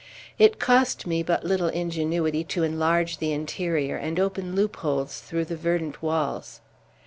[0.39, 5.55] It cost me but little ingenuity to enlarge the interior, and open loopholes through the
[5.55, 6.59] verdant walls.